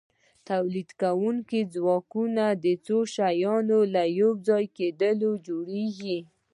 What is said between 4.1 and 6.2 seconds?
یوځای کیدو جوړیږي.